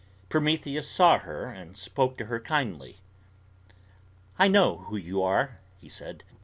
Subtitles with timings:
[0.29, 3.01] Prometheus saw her and spoke to her kindly:
[4.39, 6.23] "I know who you are," he said.